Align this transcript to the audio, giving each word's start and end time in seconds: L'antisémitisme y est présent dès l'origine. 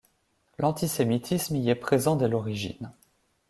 L'antisémitisme 0.57 1.57
y 1.57 1.69
est 1.69 1.75
présent 1.75 2.15
dès 2.15 2.27
l'origine. 2.27 2.91